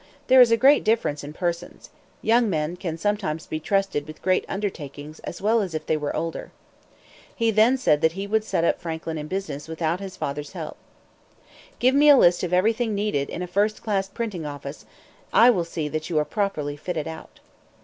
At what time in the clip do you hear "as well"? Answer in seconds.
5.19-5.61